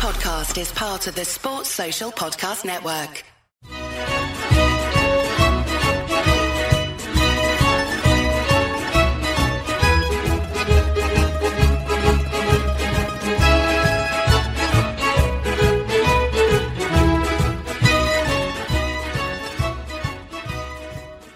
[0.00, 3.22] podcast is part of the Sports Social Podcast Network.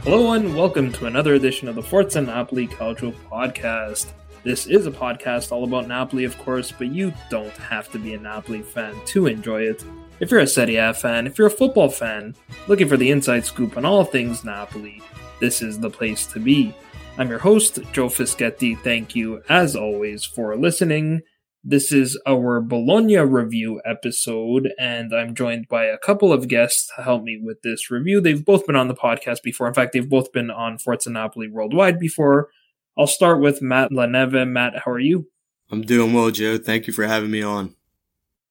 [0.04, 4.06] Hello and welcome to another edition of the Forza Napoli Calcio podcast.
[4.44, 8.12] This is a podcast all about Napoli, of course, but you don't have to be
[8.12, 9.82] a Napoli fan to enjoy it.
[10.20, 12.34] If you're a Serie A fan, if you're a football fan,
[12.68, 15.00] looking for the inside scoop on all things Napoli,
[15.40, 16.74] this is the place to be.
[17.16, 18.78] I'm your host, Joe Fischetti.
[18.82, 21.22] Thank you, as always, for listening.
[21.64, 27.02] This is our Bologna review episode, and I'm joined by a couple of guests to
[27.02, 28.20] help me with this review.
[28.20, 29.68] They've both been on the podcast before.
[29.68, 32.50] In fact, they've both been on Forza Napoli Worldwide before.
[32.96, 34.48] I'll start with Matt Laneve.
[34.48, 35.28] Matt, how are you?
[35.70, 36.58] I'm doing well, Joe.
[36.58, 37.74] Thank you for having me on.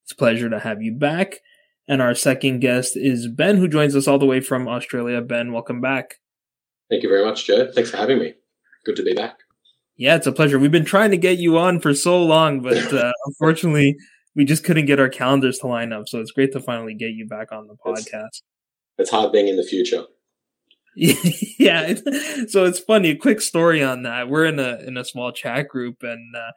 [0.03, 1.39] It's a pleasure to have you back.
[1.87, 5.21] And our second guest is Ben, who joins us all the way from Australia.
[5.21, 6.19] Ben, welcome back.
[6.89, 7.71] Thank you very much, Joe.
[7.71, 8.33] Thanks for having me.
[8.85, 9.37] Good to be back.
[9.95, 10.59] Yeah, it's a pleasure.
[10.59, 13.95] We've been trying to get you on for so long, but uh, unfortunately,
[14.35, 16.07] we just couldn't get our calendars to line up.
[16.07, 18.27] So it's great to finally get you back on the podcast.
[18.27, 18.43] It's,
[18.97, 20.03] it's hard being in the future.
[21.59, 21.95] yeah.
[22.47, 23.09] So it's funny.
[23.09, 24.29] A quick story on that.
[24.29, 26.51] We're in a in a small chat group, and uh,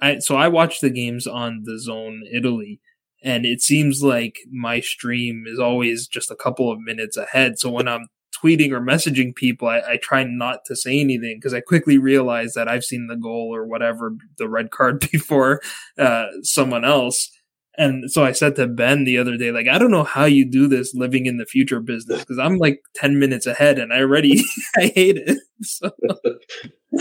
[0.00, 2.80] I so I watch the games on DAZN Italy,
[3.22, 7.58] and it seems like my stream is always just a couple of minutes ahead.
[7.58, 8.08] So when I'm
[8.42, 12.54] tweeting or messaging people, I, I try not to say anything because I quickly realize
[12.54, 15.60] that I've seen the goal or whatever the red card before
[15.98, 17.30] uh, someone else.
[17.78, 20.44] And so I said to Ben the other day, like, I don't know how you
[20.44, 24.00] do this living in the future business because I'm like 10 minutes ahead and I
[24.00, 24.42] already,
[24.76, 25.38] I hate it.
[25.60, 25.90] So,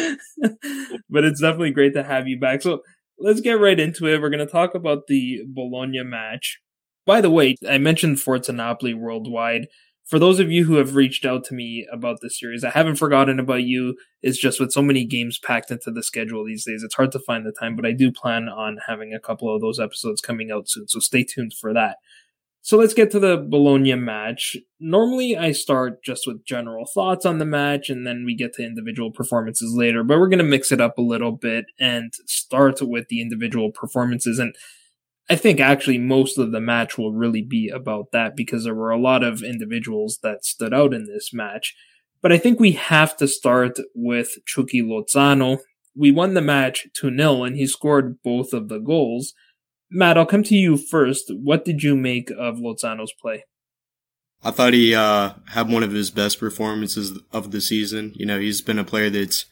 [1.11, 2.63] but it's definitely great to have you back.
[2.63, 2.81] So
[3.19, 4.19] let's get right into it.
[4.19, 6.59] We're going to talk about the Bologna match.
[7.05, 8.51] By the way, I mentioned Forza
[8.95, 9.67] worldwide
[10.07, 12.95] for those of you who have reached out to me about this series, I haven't
[12.95, 13.97] forgotten about you.
[14.21, 17.19] It's just with so many games packed into the schedule these days, it's hard to
[17.19, 20.49] find the time, but I do plan on having a couple of those episodes coming
[20.49, 20.87] out soon.
[20.87, 21.97] So stay tuned for that.
[22.61, 24.57] So let's get to the Bologna match.
[24.79, 28.65] Normally I start just with general thoughts on the match and then we get to
[28.65, 32.81] individual performances later, but we're going to mix it up a little bit and start
[32.81, 34.39] with the individual performances.
[34.39, 34.53] And
[35.29, 38.91] I think actually most of the match will really be about that because there were
[38.91, 41.75] a lot of individuals that stood out in this match.
[42.21, 45.59] But I think we have to start with Chucky Lozano.
[45.95, 49.33] We won the match 2 0 and he scored both of the goals.
[49.89, 51.29] Matt, I'll come to you first.
[51.29, 53.43] What did you make of Lozano's play?
[54.43, 58.13] I thought he uh, had one of his best performances of the season.
[58.15, 59.45] You know, he's been a player that's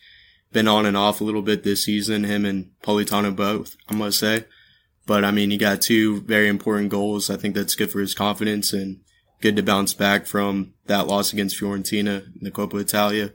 [0.52, 4.19] been on and off a little bit this season, him and Politano both, I must
[4.19, 4.46] say.
[5.05, 7.29] But I mean, he got two very important goals.
[7.29, 9.01] I think that's good for his confidence and
[9.41, 13.33] good to bounce back from that loss against Fiorentina in the Coppa Italia.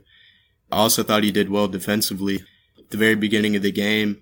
[0.71, 2.43] I also thought he did well defensively.
[2.77, 4.21] At the very beginning of the game,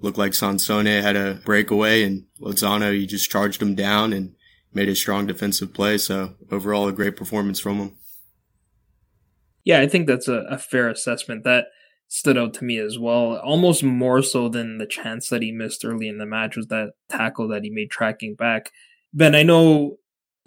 [0.00, 4.34] looked like Sansone had a breakaway and Lozano, he just charged him down and
[4.74, 5.96] made a strong defensive play.
[5.98, 7.96] So overall, a great performance from him.
[9.64, 11.44] Yeah, I think that's a, a fair assessment.
[11.44, 11.66] That
[12.12, 13.38] stood out to me as well.
[13.38, 16.90] Almost more so than the chance that he missed early in the match was that
[17.08, 18.70] tackle that he made tracking back.
[19.14, 19.96] Ben, I know,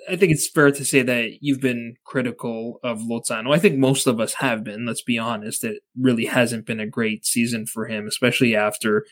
[0.08, 3.52] I think it's fair to say that you've been critical of Lozano.
[3.52, 5.64] I think most of us have been, let's be honest.
[5.64, 9.04] It really hasn't been a great season for him, especially after,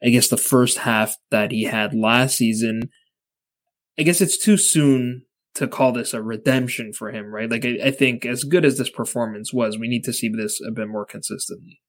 [0.00, 2.90] I guess, the first half that he had last season.
[3.98, 5.22] I guess it's too soon
[5.54, 7.50] to call this a redemption for him, right?
[7.50, 10.60] Like, I, I think as good as this performance was, we need to see this
[10.60, 11.80] a bit more consistently.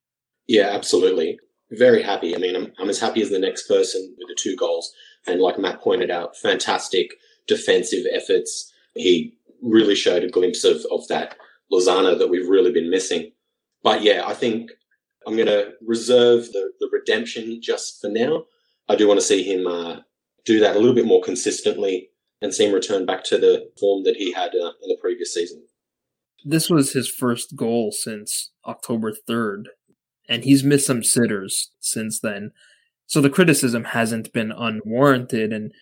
[0.49, 1.39] Yeah, absolutely.
[1.69, 2.35] Very happy.
[2.35, 4.91] I mean, I'm, I'm as happy as the next person with the two goals.
[5.27, 7.11] And like Matt pointed out, fantastic
[7.47, 8.73] defensive efforts.
[8.95, 11.37] He really showed a glimpse of, of that
[11.71, 13.31] Lozano that we've really been missing.
[13.83, 14.71] But yeah, I think
[15.27, 18.45] I'm going to reserve the, the redemption just for now.
[18.89, 19.97] I do want to see him uh,
[20.45, 22.09] do that a little bit more consistently
[22.41, 25.31] and see him return back to the form that he had uh, in the previous
[25.31, 25.61] season.
[26.43, 29.65] This was his first goal since October 3rd
[30.29, 32.51] and he's missed some sitters since then.
[33.07, 35.51] So the criticism hasn't been unwarranted.
[35.51, 35.73] And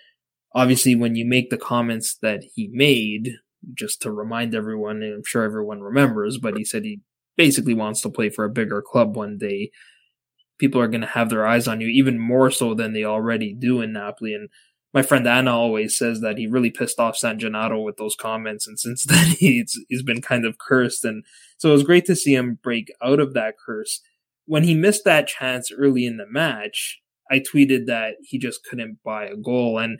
[0.55, 3.33] obviously, when you make the comments that he made,
[3.73, 7.01] just to remind everyone, and I'm sure everyone remembers, but he said he
[7.35, 9.71] basically wants to play for a bigger club one day.
[10.57, 13.53] People are going to have their eyes on you even more so than they already
[13.53, 14.33] do in Napoli.
[14.33, 14.47] And
[14.93, 18.65] my friend Anna always says that he really pissed off San Gennaro with those comments.
[18.65, 21.03] And since then, he's, he's been kind of cursed.
[21.03, 21.25] And
[21.57, 24.01] so it was great to see him break out of that curse
[24.47, 26.99] when he missed that chance early in the match,
[27.29, 29.77] I tweeted that he just couldn't buy a goal.
[29.77, 29.99] And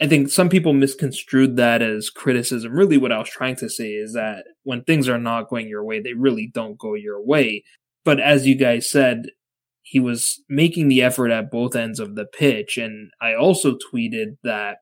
[0.00, 2.72] I think some people misconstrued that as criticism.
[2.72, 5.84] Really, what I was trying to say is that when things are not going your
[5.84, 7.64] way, they really don't go your way.
[8.04, 9.26] But as you guys said,
[9.82, 12.76] he was making the effort at both ends of the pitch.
[12.76, 14.78] And I also tweeted that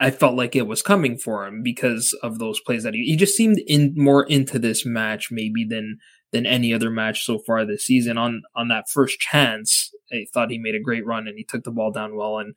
[0.00, 3.16] I felt like it was coming for him because of those plays that he, he
[3.16, 5.98] just seemed in more into this match maybe than
[6.32, 8.18] than any other match so far this season.
[8.18, 11.64] On on that first chance, I thought he made a great run and he took
[11.64, 12.38] the ball down well.
[12.38, 12.54] And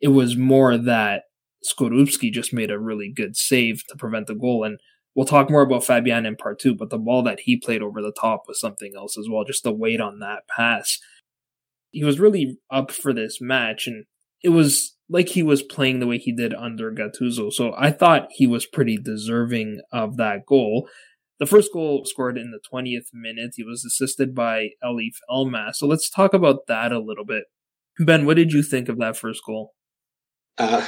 [0.00, 1.24] it was more that
[1.64, 4.64] Skorupski just made a really good save to prevent the goal.
[4.64, 4.78] And
[5.14, 8.02] we'll talk more about Fabian in part two, but the ball that he played over
[8.02, 9.44] the top was something else as well.
[9.44, 10.98] Just the weight on that pass.
[11.90, 14.04] He was really up for this match and
[14.42, 17.52] it was like he was playing the way he did under Gattuso.
[17.52, 20.88] So I thought he was pretty deserving of that goal.
[21.40, 23.52] The first goal scored in the 20th minute.
[23.56, 25.76] He was assisted by Elif Elmas.
[25.76, 27.44] So let's talk about that a little bit.
[27.98, 29.72] Ben, what did you think of that first goal?
[30.58, 30.84] Uh,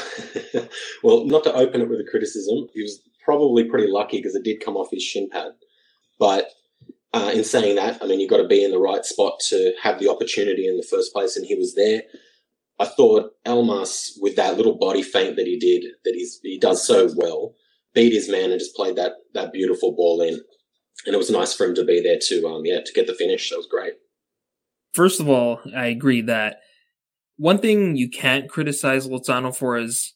[1.02, 4.44] well, not to open it with a criticism, he was probably pretty lucky because it
[4.44, 5.52] did come off his shin pad.
[6.18, 6.50] But
[7.12, 9.72] uh, in saying that, I mean, you've got to be in the right spot to
[9.82, 12.02] have the opportunity in the first place, and he was there.
[12.78, 16.86] I thought Elmas, with that little body feint that he did, that he's, he does
[16.86, 17.54] so well,
[17.96, 20.40] beat his man and just played that that beautiful ball in.
[21.06, 23.14] And it was nice for him to be there to um yeah to get the
[23.14, 23.50] finish.
[23.50, 23.94] That was great.
[24.94, 26.60] First of all, I agree that
[27.36, 30.14] one thing you can't criticize Lozano for is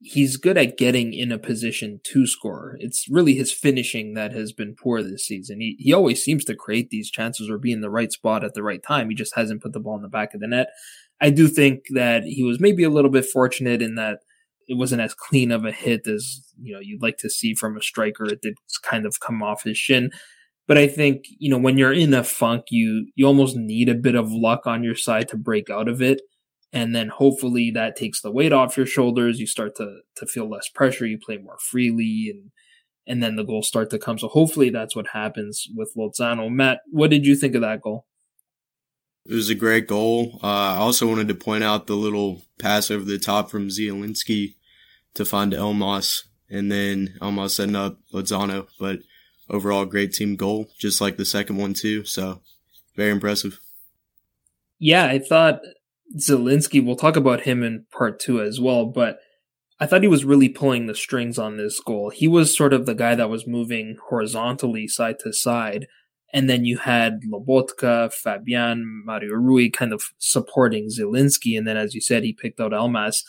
[0.00, 2.76] he's good at getting in a position to score.
[2.78, 5.60] It's really his finishing that has been poor this season.
[5.60, 8.54] He he always seems to create these chances or be in the right spot at
[8.54, 9.08] the right time.
[9.08, 10.68] He just hasn't put the ball in the back of the net.
[11.20, 14.20] I do think that he was maybe a little bit fortunate in that
[14.68, 17.76] it wasn't as clean of a hit as you know you'd like to see from
[17.76, 18.26] a striker.
[18.26, 20.10] It did kind of come off his shin.
[20.68, 23.94] But I think, you know, when you're in a funk, you you almost need a
[23.94, 26.20] bit of luck on your side to break out of it.
[26.70, 29.40] And then hopefully that takes the weight off your shoulders.
[29.40, 31.06] You start to to feel less pressure.
[31.06, 32.50] You play more freely and
[33.06, 34.18] and then the goals start to come.
[34.18, 36.50] So hopefully that's what happens with Lozano.
[36.50, 38.04] Matt what did you think of that goal?
[39.24, 40.38] It was a great goal.
[40.42, 44.54] Uh, I also wanted to point out the little pass over the top from Zielinski
[45.14, 48.68] to find Elmas, and then Elmas setting up Lozano.
[48.78, 49.00] But
[49.48, 52.04] overall, great team goal, just like the second one too.
[52.04, 52.40] So
[52.96, 53.60] very impressive.
[54.78, 55.60] Yeah, I thought
[56.16, 59.18] Zielinski, we'll talk about him in part two as well, but
[59.80, 62.10] I thought he was really pulling the strings on this goal.
[62.10, 65.86] He was sort of the guy that was moving horizontally side to side.
[66.32, 71.56] And then you had Lobotka, Fabian, Mario Rui kind of supporting Zielinski.
[71.56, 73.22] And then, as you said, he picked out Elmas.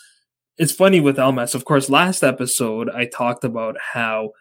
[0.60, 1.54] It's funny with Elmas.
[1.54, 4.32] Of course, last episode, I talked about how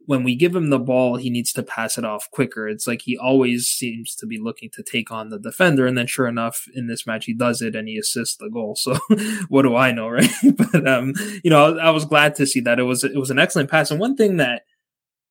[0.00, 2.68] when we give him the ball, he needs to pass it off quicker.
[2.68, 5.86] It's like he always seems to be looking to take on the defender.
[5.86, 8.76] And then sure enough, in this match, he does it and he assists the goal.
[8.76, 8.98] So
[9.48, 10.28] what do I know, right?
[10.42, 13.38] but, um, you know, I was glad to see that it was, it was an
[13.38, 13.90] excellent pass.
[13.90, 14.64] And one thing that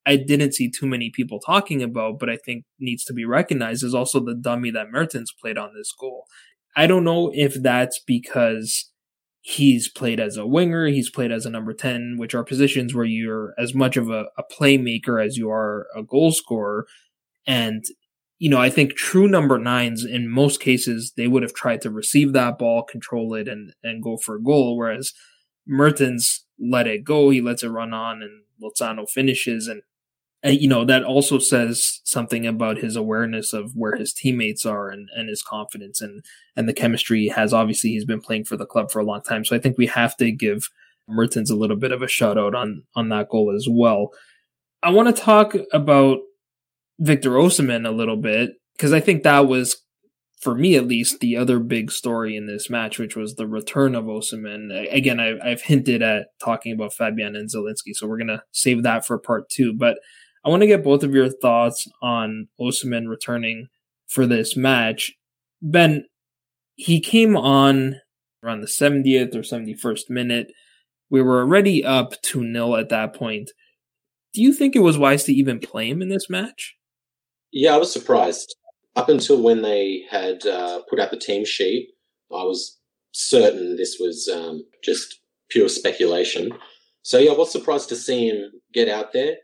[0.07, 3.83] I didn't see too many people talking about, but I think needs to be recognized
[3.83, 6.25] is also the dummy that Mertens played on this goal.
[6.75, 8.90] I don't know if that's because
[9.41, 10.87] He's played as a winger.
[10.87, 14.25] He's played as a number 10, which are positions where you're as much of a,
[14.37, 16.85] a playmaker as you are a goal scorer.
[17.47, 17.83] And,
[18.37, 21.89] you know, I think true number nines, in most cases, they would have tried to
[21.89, 24.77] receive that ball, control it, and, and go for a goal.
[24.77, 25.11] Whereas
[25.67, 27.31] Mertens let it go.
[27.31, 29.67] He lets it run on and Lozano finishes.
[29.67, 29.81] And
[30.43, 35.09] you know, that also says something about his awareness of where his teammates are and,
[35.15, 37.53] and his confidence and, and the chemistry he has.
[37.53, 39.45] Obviously, he's been playing for the club for a long time.
[39.45, 40.69] So I think we have to give
[41.07, 44.09] Mertens a little bit of a shout out on, on that goal as well.
[44.81, 46.19] I want to talk about
[46.99, 49.83] Victor Osimhen a little bit because I think that was,
[50.39, 53.93] for me at least, the other big story in this match, which was the return
[53.93, 54.91] of Osimhen.
[54.91, 58.81] Again, I, I've hinted at talking about Fabian and Zielinski, so we're going to save
[58.81, 59.71] that for part two.
[59.71, 59.99] But
[60.43, 63.67] I want to get both of your thoughts on Osimhen returning
[64.07, 65.13] for this match.
[65.61, 66.05] Ben,
[66.75, 67.97] he came on
[68.43, 70.51] around the 70th or 71st minute.
[71.09, 73.51] We were already up 2 0 at that point.
[74.33, 76.75] Do you think it was wise to even play him in this match?
[77.51, 78.55] Yeah, I was surprised.
[78.95, 81.89] Up until when they had uh, put out the team sheet,
[82.31, 82.79] I was
[83.11, 85.19] certain this was um, just
[85.49, 86.51] pure speculation.
[87.03, 89.35] So yeah, I was surprised to see him get out there.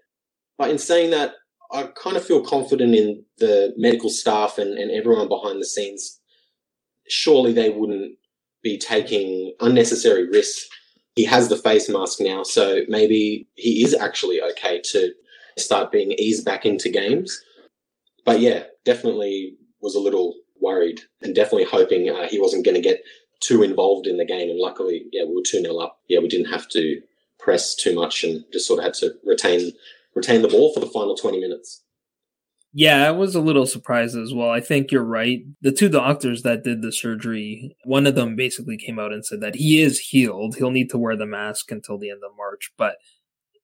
[0.58, 1.34] But in saying that,
[1.72, 6.20] I kind of feel confident in the medical staff and, and everyone behind the scenes.
[7.10, 8.14] Surely they wouldn't
[8.64, 10.68] be taking unnecessary risks.
[11.16, 15.14] He has the face mask now, so maybe he is actually okay to
[15.58, 17.42] start being eased back into games.
[18.24, 22.82] But yeah, definitely was a little worried and definitely hoping uh, he wasn't going to
[22.82, 23.02] get
[23.40, 24.50] too involved in the game.
[24.50, 26.00] And luckily, yeah, we were 2 0 up.
[26.08, 27.02] Yeah, we didn't have to
[27.40, 29.72] press too much and just sort of had to retain
[30.18, 31.84] retain the ball for the final 20 minutes.
[32.74, 34.50] Yeah, I was a little surprised as well.
[34.50, 35.40] I think you're right.
[35.62, 39.42] The two doctors that did the surgery, one of them basically came out and said
[39.42, 40.56] that he is healed.
[40.56, 42.98] He'll need to wear the mask until the end of March, but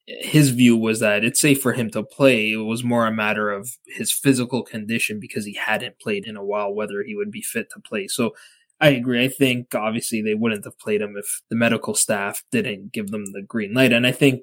[0.06, 2.52] his view was that it's safe for him to play.
[2.52, 6.44] It was more a matter of his physical condition because he hadn't played in a
[6.44, 8.08] while, whether he would be fit to play.
[8.08, 8.34] So
[8.82, 9.24] I agree.
[9.24, 13.32] I think obviously they wouldn't have played him if the medical staff didn't give them
[13.32, 13.94] the green light.
[13.94, 14.42] And I think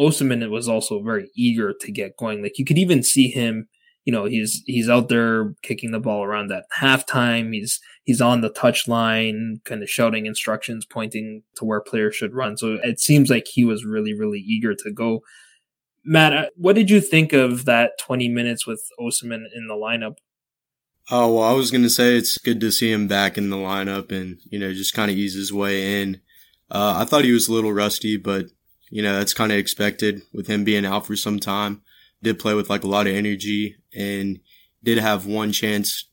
[0.00, 2.42] Osimhen was also very eager to get going.
[2.42, 3.68] Like you could even see him
[4.04, 7.52] you know, he's he's out there kicking the ball around at halftime.
[7.52, 12.34] He's he's on the touch line, kind of shouting instructions, pointing to where players should
[12.34, 12.56] run.
[12.56, 15.20] So it seems like he was really, really eager to go.
[16.02, 20.16] Matt, uh, what did you think of that 20 minutes with Osimhen in the lineup?
[21.10, 23.56] Oh, well, I was going to say it's good to see him back in the
[23.56, 26.20] lineup and, you know, just kind of ease his way in.
[26.70, 28.46] Uh, I thought he was a little rusty, but,
[28.90, 31.82] you know, that's kind of expected with him being out for some time
[32.22, 34.40] did play with like a lot of energy and
[34.82, 36.04] did have one chance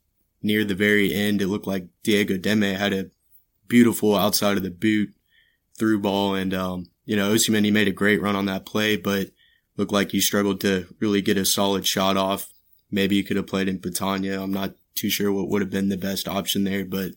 [0.42, 1.42] near the very end.
[1.42, 3.10] It looked like Diego Demme had a
[3.68, 5.14] beautiful outside of the boot
[5.78, 6.36] through ball.
[6.36, 9.32] And, um, you know, Osimhen, he made a great run on that play, but
[9.76, 12.52] looked like he struggled to really get a solid shot off.
[12.90, 14.42] Maybe he could have played in Petagna.
[14.42, 17.12] I'm not too sure what would have been the best option there, but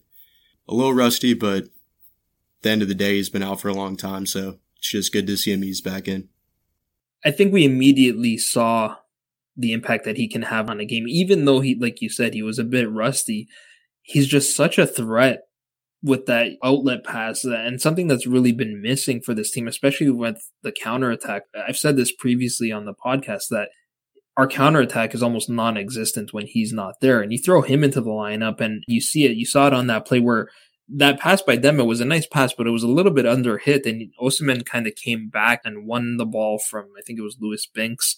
[0.69, 1.69] a little rusty, but
[2.63, 4.27] the end of the day, he's been out for a long time.
[4.27, 6.29] So it's just good to see him ease back in.
[7.25, 8.97] I think we immediately saw
[9.57, 12.33] the impact that he can have on a game, even though he, like you said,
[12.33, 13.47] he was a bit rusty.
[14.01, 15.43] He's just such a threat
[16.03, 20.51] with that outlet pass and something that's really been missing for this team, especially with
[20.63, 21.43] the counterattack.
[21.55, 23.69] I've said this previously on the podcast that
[24.39, 27.21] our counterattack is almost non-existent when he's not there.
[27.21, 29.37] And you throw him into the lineup and you see it.
[29.37, 30.49] You saw it on that play where
[30.97, 33.59] that pass by Demme was a nice pass, but it was a little bit under
[33.59, 37.23] hit, and Osimhen kind of came back and won the ball from I think it
[37.23, 38.17] was Lewis Binks.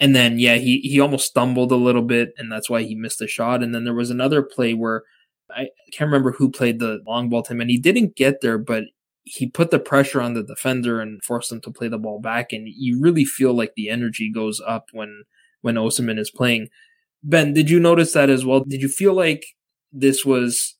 [0.00, 3.20] And then yeah, he he almost stumbled a little bit, and that's why he missed
[3.20, 3.62] the shot.
[3.62, 5.04] And then there was another play where
[5.50, 8.58] I can't remember who played the long ball to him, and he didn't get there,
[8.58, 8.84] but
[9.24, 12.52] he put the pressure on the defender and forced him to play the ball back.
[12.52, 15.24] And you really feel like the energy goes up when
[15.62, 16.68] when Osimhen is playing.
[17.22, 18.60] Ben, did you notice that as well?
[18.60, 19.46] Did you feel like
[19.92, 20.76] this was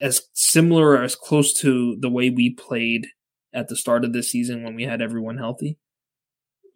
[0.00, 3.08] as similar or as close to the way we played
[3.54, 5.78] at the start of this season when we had everyone healthy?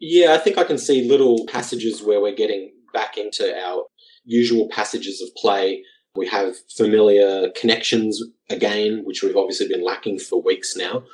[0.00, 3.84] Yeah, I think I can see little passages where we're getting back into our
[4.24, 5.84] usual passages of play.
[6.16, 11.04] We have familiar connections again, which we've obviously been lacking for weeks now.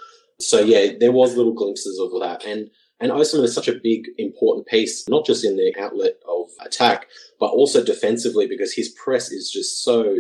[0.41, 2.45] So yeah, there was little glimpses of that.
[2.47, 6.49] And and Osimhen is such a big, important piece, not just in the outlet of
[6.65, 7.09] attack,
[7.39, 10.17] but also defensively because his press is just so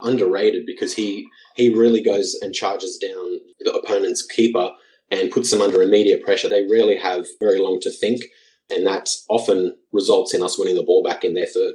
[0.00, 4.70] underrated because he he really goes and charges down the opponent's keeper
[5.10, 6.48] and puts them under immediate pressure.
[6.48, 8.22] They rarely have very long to think,
[8.70, 11.74] and that often results in us winning the ball back in their third.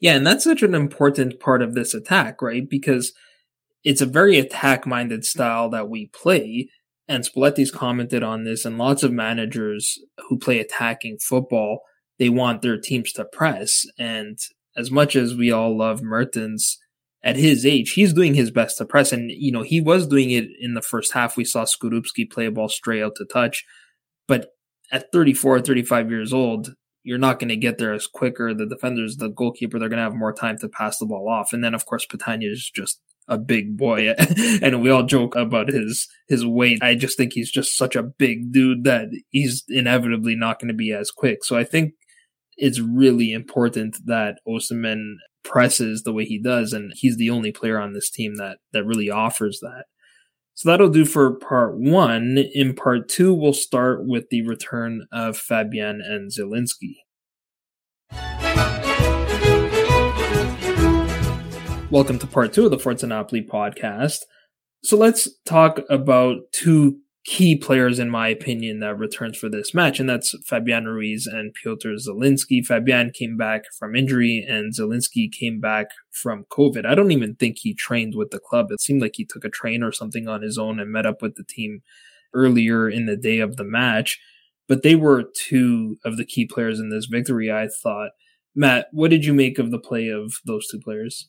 [0.00, 2.68] Yeah, and that's such an important part of this attack, right?
[2.68, 3.12] Because
[3.84, 6.68] it's a very attack minded style that we play.
[7.06, 11.80] And Spalletti's commented on this, and lots of managers who play attacking football,
[12.18, 13.84] they want their teams to press.
[13.98, 14.38] And
[14.76, 16.78] as much as we all love Mertens,
[17.24, 19.10] at his age, he's doing his best to press.
[19.10, 21.36] And, you know, he was doing it in the first half.
[21.36, 23.64] We saw Skorupski play a ball straight out to touch.
[24.28, 24.50] But
[24.92, 28.52] at 34, 35 years old, you're not going to get there as quicker.
[28.52, 31.54] The defenders, the goalkeeper, they're going to have more time to pass the ball off.
[31.54, 34.10] And then, of course, Petagna is just a big boy.
[34.62, 36.82] and we all joke about his, his weight.
[36.82, 40.74] I just think he's just such a big dude that he's inevitably not going to
[40.74, 41.42] be as quick.
[41.42, 41.94] So I think
[42.58, 47.78] it's really important that Osimhen presses the way he does, and he's the only player
[47.78, 49.84] on this team that that really offers that.
[50.54, 52.38] So that'll do for part one.
[52.54, 56.96] In part two, we'll start with the return of Fabian and Zielinski.
[61.90, 64.18] Welcome to part two of the Forza Napoli podcast.
[64.82, 69.98] So let's talk about two key players, in my opinion, that returns for this match,
[69.98, 72.64] and that's Fabian Ruiz and Piotr Zielinski.
[72.64, 76.84] Fabian came back from injury, and Zielinski came back from COVID.
[76.84, 78.66] I don't even think he trained with the club.
[78.70, 81.22] It seemed like he took a train or something on his own and met up
[81.22, 81.82] with the team
[82.34, 84.20] earlier in the day of the match.
[84.68, 88.10] But they were two of the key players in this victory, I thought.
[88.54, 91.28] Matt, what did you make of the play of those two players?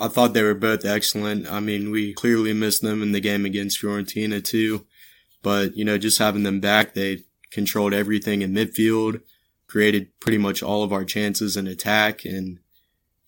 [0.00, 1.50] I thought they were both excellent.
[1.50, 4.86] I mean, we clearly missed them in the game against Fiorentina too.
[5.42, 9.20] But, you know, just having them back, they controlled everything in midfield,
[9.66, 12.58] created pretty much all of our chances in attack and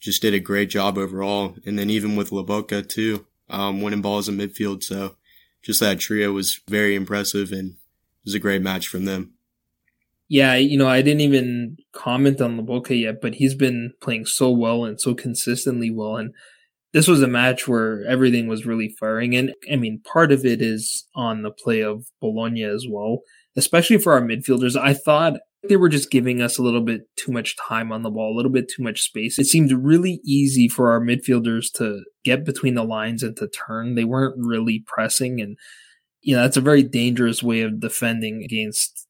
[0.00, 1.54] just did a great job overall.
[1.64, 4.82] And then even with Lobotka too, um, winning balls in midfield.
[4.82, 5.16] So
[5.62, 9.34] just that trio was very impressive and it was a great match from them.
[10.28, 14.50] Yeah, you know, I didn't even comment on Lobotka yet, but he's been playing so
[14.50, 16.16] well and so consistently well.
[16.16, 16.32] And
[16.92, 19.36] this was a match where everything was really firing.
[19.36, 23.20] And I mean, part of it is on the play of Bologna as well,
[23.56, 24.76] especially for our midfielders.
[24.76, 25.34] I thought
[25.68, 28.36] they were just giving us a little bit too much time on the ball, a
[28.36, 29.38] little bit too much space.
[29.38, 33.94] It seemed really easy for our midfielders to get between the lines and to turn.
[33.94, 35.40] They weren't really pressing.
[35.40, 35.56] And,
[36.22, 39.06] you know, that's a very dangerous way of defending against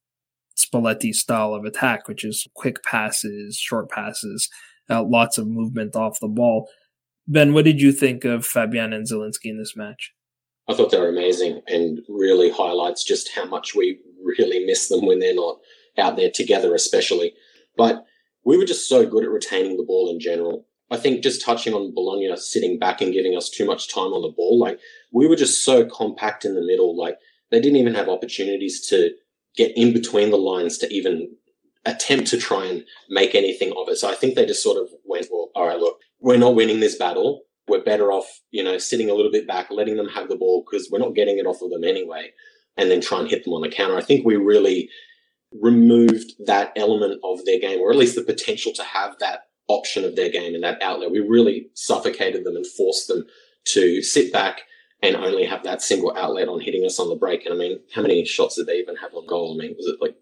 [0.56, 4.48] Spalletti's style of attack, which is quick passes, short passes,
[4.90, 6.68] uh, lots of movement off the ball.
[7.32, 10.12] Ben, what did you think of Fabian and Zielinski in this match?
[10.68, 15.06] I thought they were amazing and really highlights just how much we really miss them
[15.06, 15.58] when they're not
[15.96, 17.34] out there together, especially.
[17.76, 18.04] But
[18.44, 20.66] we were just so good at retaining the ball in general.
[20.90, 24.22] I think just touching on Bologna sitting back and giving us too much time on
[24.22, 24.80] the ball, like
[25.12, 26.98] we were just so compact in the middle.
[26.98, 27.16] Like
[27.52, 29.12] they didn't even have opportunities to
[29.56, 31.36] get in between the lines to even
[31.86, 33.98] attempt to try and make anything of it.
[33.98, 36.80] So I think they just sort of went, well, all right, look, we're not winning
[36.80, 37.42] this battle.
[37.68, 40.64] We're better off, you know, sitting a little bit back, letting them have the ball
[40.64, 42.30] because we're not getting it off of them anyway,
[42.76, 43.96] and then try and hit them on the counter.
[43.96, 44.88] I think we really
[45.52, 50.04] removed that element of their game, or at least the potential to have that option
[50.04, 51.10] of their game and that outlet.
[51.10, 53.24] We really suffocated them and forced them
[53.66, 54.62] to sit back
[55.02, 57.44] and only have that single outlet on hitting us on the break.
[57.44, 59.54] And I mean, how many shots did they even have on goal?
[59.54, 60.16] I mean, was it like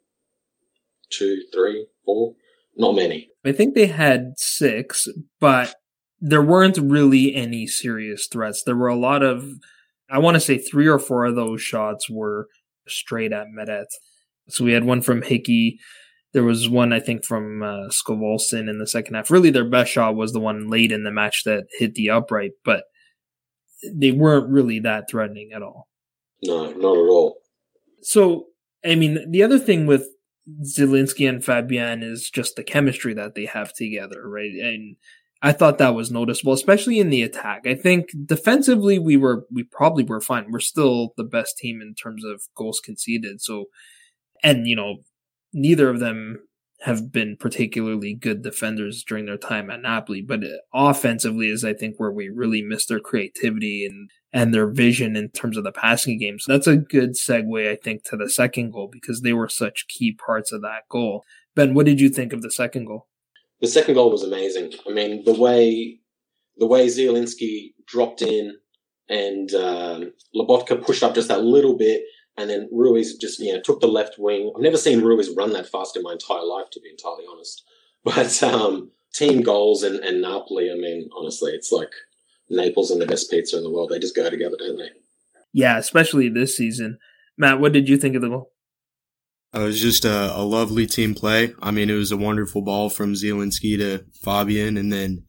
[1.10, 2.34] two, three, four?
[2.76, 3.30] Not many.
[3.44, 5.08] I think they had six,
[5.40, 5.74] but
[6.20, 8.62] there weren't really any serious threats.
[8.64, 9.44] There were a lot of,
[10.10, 12.48] I want to say three or four of those shots were
[12.86, 13.86] straight at Meret.
[14.48, 15.78] So we had one from Hickey.
[16.32, 19.30] There was one, I think, from uh, Skov Olsen in the second half.
[19.30, 22.52] Really, their best shot was the one late in the match that hit the upright,
[22.64, 22.84] but
[23.84, 25.88] they weren't really that threatening at all.
[26.42, 27.36] No, not at all.
[28.02, 28.46] So,
[28.84, 30.08] I mean, the other thing with
[30.64, 34.52] Zielinski and Fabian is just the chemistry that they have together, right?
[34.52, 34.96] And
[35.40, 37.62] I thought that was noticeable, especially in the attack.
[37.66, 40.46] I think defensively we were we probably were fine.
[40.50, 43.40] We're still the best team in terms of goals conceded.
[43.40, 43.66] So
[44.42, 44.98] and you know,
[45.52, 46.40] neither of them
[46.82, 51.74] have been particularly good defenders during their time at Napoli, but uh, offensively is I
[51.74, 55.72] think where we really missed their creativity and and their vision in terms of the
[55.72, 56.38] passing game.
[56.38, 59.88] So that's a good segue, I think, to the second goal because they were such
[59.88, 61.24] key parts of that goal.
[61.56, 63.07] Ben, what did you think of the second goal?
[63.60, 64.72] The second goal was amazing.
[64.86, 66.00] I mean, the way
[66.56, 68.56] the way Zielinski dropped in
[69.08, 72.02] and um, Lobotka pushed up just that little bit
[72.36, 74.52] and then Ruiz just, you know, took the left wing.
[74.54, 77.64] I've never seen Ruiz run that fast in my entire life, to be entirely honest.
[78.04, 81.90] But um, team goals and, and Napoli, I mean, honestly, it's like
[82.48, 83.90] Naples and the best pizza in the world.
[83.90, 84.90] They just go together, don't they?
[85.52, 86.98] Yeah, especially this season.
[87.36, 88.52] Matt, what did you think of the goal?
[89.54, 91.54] It was just a, a lovely team play.
[91.62, 95.24] I mean, it was a wonderful ball from Zielinski to Fabian, and then,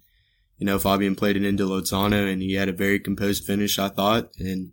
[0.58, 3.90] you know, Fabian played it into Lozano, and he had a very composed finish, I
[3.90, 4.72] thought, and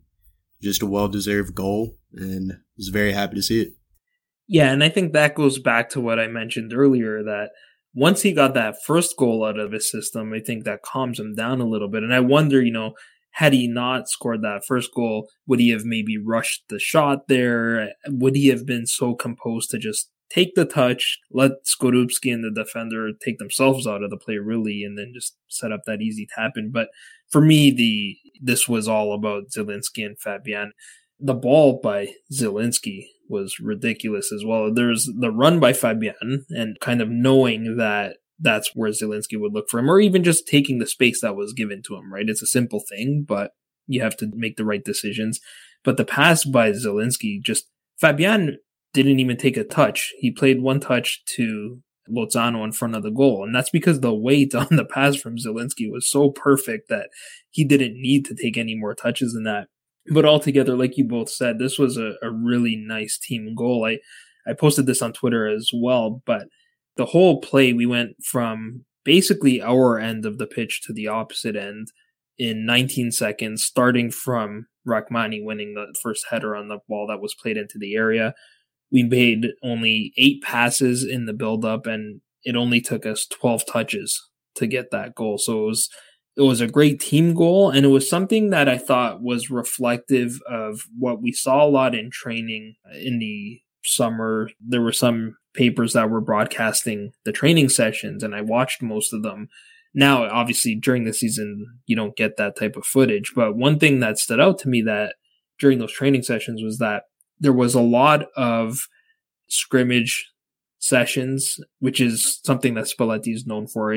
[0.63, 3.69] just a well deserved goal and was very happy to see it.
[4.49, 7.51] Yeah, and I think that goes back to what I mentioned earlier that
[7.95, 11.35] once he got that first goal out of his system, I think that calms him
[11.35, 12.03] down a little bit.
[12.03, 12.95] And I wonder, you know,
[13.37, 17.93] had he not scored that first goal, would he have maybe rushed the shot there?
[18.09, 22.51] Would he have been so composed to just take the touch, let Skorupski and the
[22.51, 26.27] defender take themselves out of the play really, and then just set up that easy
[26.35, 26.73] tap in?
[26.73, 26.89] But
[27.29, 30.73] for me, the this was all about Zielinski and Fabian
[31.19, 34.73] the ball by Zielinski was ridiculous as well.
[34.73, 39.69] There's the run by Fabian and kind of knowing that that's where Zielinski would look
[39.69, 42.29] for him, or even just taking the space that was given to him, right?
[42.29, 43.53] It's a simple thing, but
[43.87, 45.41] you have to make the right decisions.
[45.85, 48.59] But the pass by Zielinski, just Fabian
[48.93, 50.13] didn't even take a touch.
[50.19, 53.45] He played one touch to Lozano in front of the goal.
[53.45, 57.09] And that's because the weight on the pass from Zielinski was so perfect that
[57.51, 59.69] he didn't need to take any more touches than that
[60.09, 63.85] but altogether, like you both said, this was a, a really nice team goal.
[63.87, 63.99] I,
[64.49, 66.47] I posted this on Twitter as well, but
[66.97, 71.57] the whole play, we went from basically our end of the pitch to the opposite
[71.57, 71.89] end
[72.39, 77.35] in 19 seconds, starting from Rrahmani winning the first header on the ball that was
[77.35, 78.35] played into the area.
[78.91, 83.65] We made only eight passes in the build up and it only took us 12
[83.67, 84.21] touches
[84.55, 85.39] to get that goal.
[85.39, 85.91] So it was
[86.37, 90.39] it was a great team goal, and it was something that I thought was reflective
[90.47, 94.51] of what we saw a lot in training in the summer.
[94.61, 99.23] There were some papers that were broadcasting the training sessions, and I watched most of
[99.23, 99.49] them.
[99.95, 103.33] Now, obviously, during the season, you don't get that type of footage.
[103.35, 105.15] But one thing that stood out to me that
[105.59, 107.05] during those training sessions was that
[107.41, 108.89] there was a lot of
[109.49, 110.31] scrimmage
[110.79, 113.97] sessions, which is something that Spalletti is known for.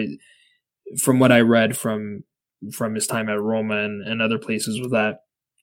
[1.02, 2.24] From what I read from
[2.74, 5.20] from his time at Roma and, and other places, was that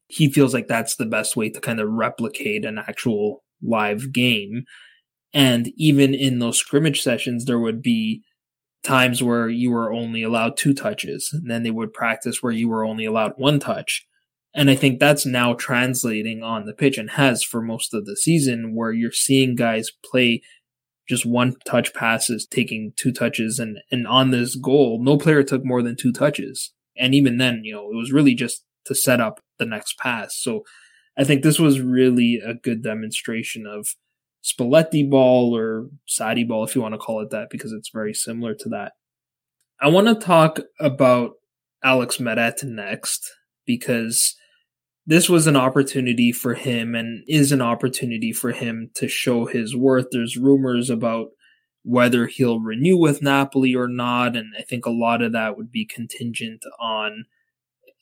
[0.09, 4.65] he feels like that's the best way to kind of replicate an actual live game.
[5.33, 8.23] And even in those scrimmage sessions, there would be
[8.83, 12.69] times where you were only allowed two touches, and then they would practice where you
[12.69, 14.07] were only allowed one touch.
[14.55, 18.17] And I think that's now translating on the pitch and has for most of the
[18.17, 20.41] season where you're seeing guys play
[21.07, 25.65] just one touch passes, taking two touches and, and on this goal, no player took
[25.65, 26.73] more than two touches.
[26.97, 30.37] And even then, you know, it was really just to set up the next pass.
[30.37, 30.65] So
[31.19, 33.89] I think this was really a good demonstration of
[34.47, 38.15] Spalletti ball or Sarri ball, if you want to call it that, because it's very
[38.15, 38.93] similar to that.
[39.81, 41.33] I want to talk about
[41.83, 43.31] Alex Meret next
[43.67, 44.37] because
[45.05, 49.77] this was an opportunity for him and is an opportunity for him to show his
[49.77, 50.07] worth.
[50.13, 51.29] There's rumors about
[51.83, 55.71] whether he'll renew with Napoli or not, and I think a lot of that would
[55.71, 57.27] be contingent on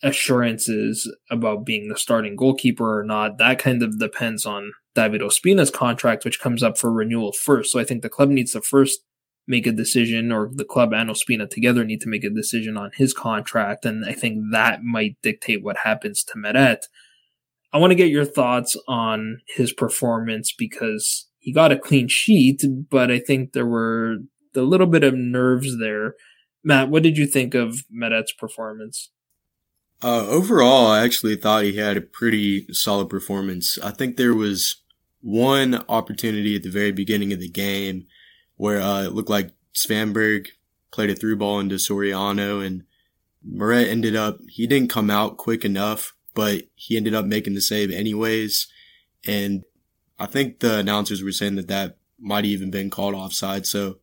[0.02, 3.38] assurances about being the starting goalkeeper or not.
[3.38, 7.72] That kind of depends on David Ospina's contract, which comes up for renewal first.
[7.72, 9.00] So I think the club needs to first
[9.46, 12.90] make a decision, or the club and Ospina together need to make a decision on
[12.94, 13.84] his contract.
[13.84, 16.86] And I think that might dictate what happens to Meret.
[17.72, 22.62] I want to get your thoughts on his performance because he got a clean sheet,
[22.88, 24.18] but I think there were
[24.54, 26.14] a little bit of nerves there.
[26.62, 29.10] Matt, what did you think of Meret's performance?
[30.02, 33.78] Uh, overall, I actually thought he had a pretty solid performance.
[33.82, 34.76] I think there was
[35.24, 38.06] one opportunity at the very beginning of the game
[38.56, 40.48] where uh, it looked like Svanberg
[40.92, 42.84] played a through ball into Soriano and
[43.42, 47.62] Meret ended up, he didn't come out quick enough, but he ended up making the
[47.62, 48.66] save anyways.
[49.26, 49.64] And
[50.18, 53.66] I think the announcers were saying that that might even been called offside.
[53.66, 53.96] So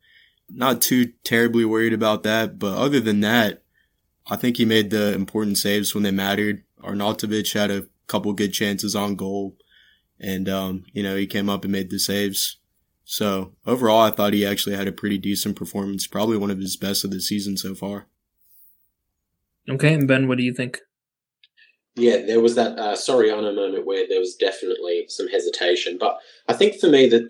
[0.50, 2.58] not too terribly worried about that.
[2.58, 3.62] But other than that,
[4.28, 6.64] I think he made the important saves when they mattered.
[6.84, 9.56] Arnautovic had a couple good chances on goal
[10.22, 12.58] and um, you know he came up and made the saves.
[13.04, 16.78] So overall, I thought he actually had a pretty decent performance, probably one of his
[16.78, 18.06] best of the season so far.
[19.70, 20.80] Okay, and Ben, what do you think?
[21.96, 26.54] Yeah, there was that uh, Soriano moment where there was definitely some hesitation, but I
[26.54, 27.28] think for me that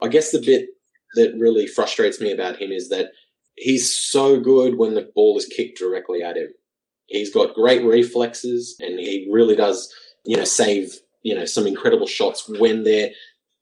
[0.00, 0.68] I guess the bit
[1.14, 3.10] that really frustrates me about him is that
[3.56, 6.48] he's so good when the ball is kicked directly at him.
[7.06, 9.92] He's got great reflexes, and he really does,
[10.24, 10.92] you know, save
[11.26, 13.10] you know some incredible shots when they're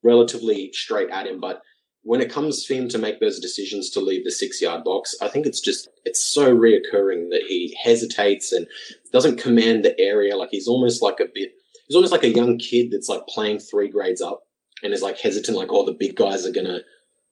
[0.02, 1.40] relatively straight at him.
[1.40, 1.62] But
[2.02, 5.14] when it comes for him to make those decisions to leave the six yard box,
[5.22, 8.66] I think it's just it's so reoccurring that he hesitates and
[9.14, 10.36] doesn't command the area.
[10.36, 11.52] Like he's almost like a bit
[11.88, 14.42] he's almost like a young kid that's like playing three grades up
[14.82, 16.80] and is like hesitant, like, oh, the big guys are gonna,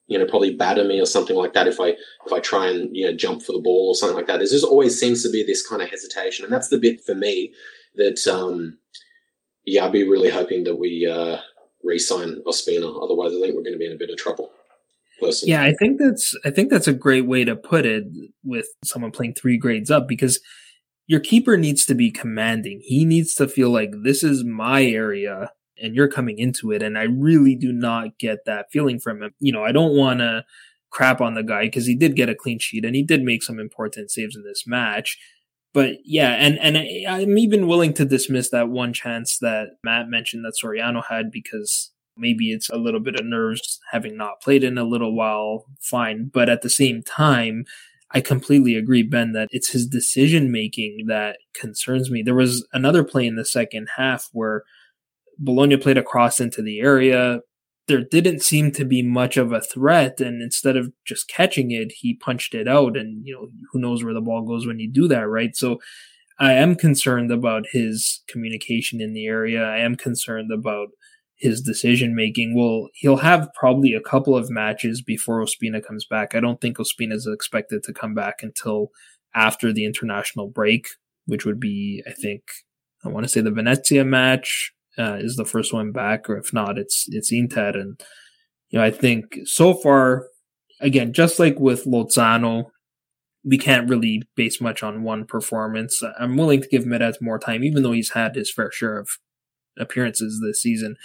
[0.07, 1.89] you know, probably batter me or something like that if I
[2.25, 4.37] if I try and you know jump for the ball or something like that.
[4.37, 7.13] There's just always seems to be this kind of hesitation, and that's the bit for
[7.13, 7.53] me
[7.97, 8.79] that um,
[9.65, 11.37] yeah, I'd be really hoping that we uh,
[11.83, 13.03] re-sign Ospina.
[13.03, 14.51] Otherwise, I think we're going to be in a bit of trouble.
[15.19, 15.51] Personally.
[15.51, 18.05] Yeah, I think that's I think that's a great way to put it
[18.43, 20.39] with someone playing three grades up because
[21.07, 22.81] your keeper needs to be commanding.
[22.83, 26.81] He needs to feel like this is my area and you're coming into it.
[26.81, 29.33] And I really do not get that feeling from him.
[29.39, 30.45] You know, I don't want to
[30.89, 33.43] crap on the guy because he did get a clean sheet and he did make
[33.43, 35.17] some important saves in this match
[35.73, 40.07] but yeah, and and I, am even willing to dismiss that one chance that Matt
[40.07, 44.63] mentioned that Soriano had because maybe it's a little bit of nerves having not played
[44.63, 45.65] in a little while.
[45.81, 47.65] Fine, but at the same time,
[48.11, 52.21] I completely agree, Ben, that it's his decision making that concerns me.
[52.21, 54.63] There was another play in the second half where
[55.39, 57.39] Bologna played a cross into the area
[57.87, 60.21] there didn't seem to be much of a threat.
[60.21, 62.95] And instead of just catching it, he punched it out.
[62.95, 65.55] And, you know, who knows where the ball goes when you do that, right?
[65.55, 65.79] So
[66.39, 69.63] I am concerned about his communication in the area.
[69.63, 70.89] I am concerned about
[71.35, 72.55] his decision making.
[72.55, 76.35] Well, he'll have probably a couple of matches before Ospina comes back.
[76.35, 78.91] I don't think Ospina is expected to come back until
[79.35, 80.87] after the international break,
[81.25, 82.43] which would be, I think,
[83.03, 86.53] I want to say the Venezia match, uh, is the first one back, or if
[86.53, 87.69] not, it's it's Inter.
[87.69, 88.01] And
[88.69, 90.27] you know, I think so far,
[90.79, 92.65] again, just like with Lozano,
[93.43, 96.01] we can't really base much on one performance.
[96.19, 99.09] I'm willing to give Meret more time, even though he's had his fair share of
[99.77, 100.95] appearances this season.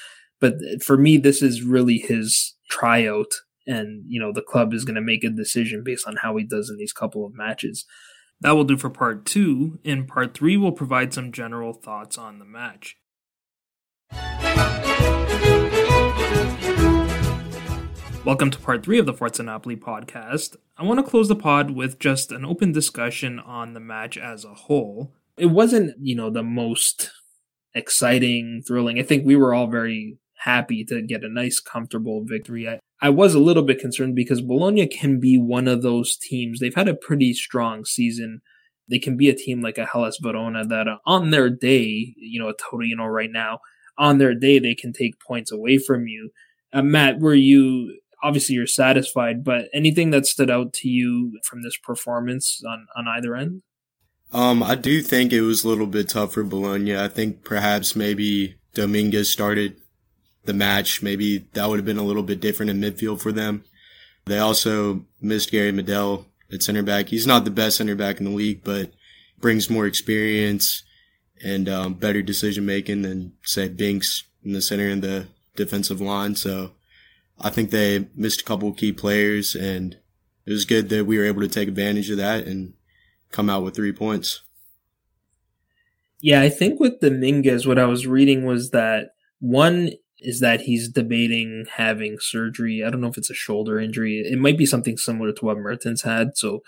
[0.41, 3.33] But for me, this is really his tryout,
[3.67, 6.45] and you know, the club is going to make a decision based on how he
[6.45, 7.85] does in these couple of matches.
[8.41, 9.81] That will do for part two.
[9.83, 12.97] In part three, we'll provide some general thoughts on the match.
[18.29, 20.57] Welcome to part three of the Forza Napoli podcast.
[20.77, 24.45] I want to close the pod with just an open discussion on the match as
[24.45, 25.15] a whole.
[25.39, 27.11] It wasn't, you know, the most
[27.75, 28.99] exciting, thrilling.
[28.99, 32.69] I think we were all very happy to get a nice, comfortable victory.
[32.69, 36.61] I, I was a little bit concerned because Bologna can be one of those teams.
[36.61, 38.43] They've had a pretty strong season.
[38.91, 42.39] They can be a team like a Hellas Verona that uh, on their day, you
[42.39, 43.61] know, a Torino right now,
[43.99, 46.31] on their day, they can take points away from you.
[46.73, 51.63] Uh, Matt, were you obviously you're satisfied, but anything that stood out to you from
[51.63, 53.63] this performance on, on either end?
[54.33, 56.97] Um, I do think it was a little bit tough for Bologna.
[56.97, 59.77] I think perhaps maybe Dominguez started
[60.45, 61.03] the match.
[61.03, 63.65] Maybe that would have been a little bit different in midfield for them.
[64.27, 67.09] They also missed Gary Medel at center back.
[67.09, 68.93] He's not the best center back in the league, but
[69.41, 70.83] brings more experience
[71.43, 76.35] and um, better decision making than say Binks in the center and the defensive line.
[76.35, 76.73] So
[77.41, 79.97] I think they missed a couple key players, and
[80.47, 82.75] it was good that we were able to take advantage of that and
[83.31, 84.43] come out with three points.
[86.21, 90.89] Yeah, I think with Dominguez, what I was reading was that one is that he's
[90.89, 92.83] debating having surgery.
[92.85, 94.19] I don't know if it's a shoulder injury.
[94.19, 96.37] It might be something similar to what Mertens had.
[96.37, 96.63] So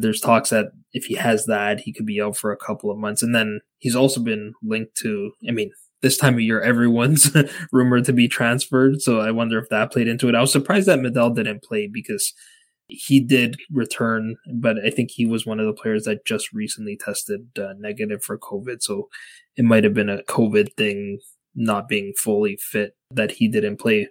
[0.00, 2.98] there's talks that if he has that, he could be out for a couple of
[2.98, 3.22] months.
[3.22, 5.70] And then he's also been linked to, I mean,
[6.02, 7.34] this time of year, everyone's
[7.72, 9.00] rumored to be transferred.
[9.00, 10.34] So I wonder if that played into it.
[10.34, 12.32] I was surprised that Medel didn't play because
[12.88, 16.96] he did return, but I think he was one of the players that just recently
[16.96, 18.82] tested uh, negative for COVID.
[18.82, 19.08] So
[19.56, 21.20] it might have been a COVID thing,
[21.54, 24.08] not being fully fit that he didn't play.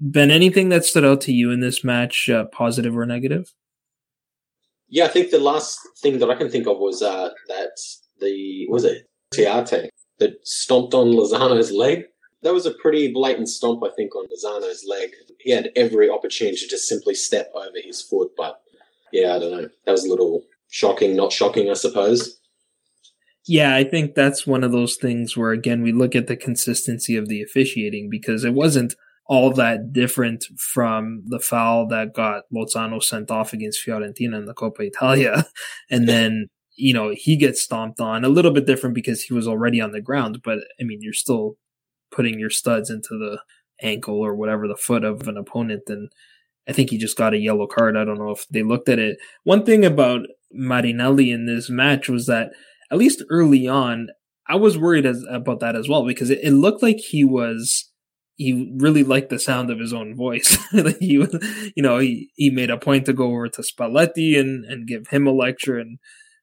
[0.00, 3.52] Ben, anything that stood out to you in this match, uh, positive or negative?
[4.90, 7.78] Yeah, I think the last thing that I can think of was uh, that
[8.20, 12.04] the was it Theate that stomped on Lozano's leg.
[12.42, 15.10] That was a pretty blatant stomp, I think, on Lozano's leg.
[15.38, 18.60] He had every opportunity to just simply step over his foot, but
[19.12, 19.68] yeah, I don't know.
[19.84, 22.40] That was a little shocking, not shocking, I suppose.
[23.46, 27.16] Yeah, I think that's one of those things where, again, we look at the consistency
[27.16, 28.94] of the officiating because it wasn't
[29.30, 34.54] all that different from the foul that got Lozano sent off against Fiorentina in the
[34.54, 35.46] Coppa Italia.
[35.90, 36.48] And then
[36.80, 39.92] you know, he gets stomped on a little bit different because he was already on
[39.92, 41.56] the ground, but I mean, you're still
[42.10, 43.38] putting your studs into the
[43.82, 45.82] ankle or whatever the foot of an opponent.
[45.88, 46.10] And
[46.66, 47.96] I think he just got a yellow card.
[47.96, 49.18] I don't know if they looked at it.
[49.44, 52.50] One thing about Marinelli in this match was that
[52.90, 54.08] at least early on,
[54.48, 57.89] I was worried as, about that as well because it, it looked like he was
[58.40, 60.56] he really liked the sound of his own voice.
[60.98, 61.22] he
[61.76, 65.08] you know, he, he made a point to go over to Spalletti and, and give
[65.08, 65.78] him a lecture.
[65.78, 65.98] And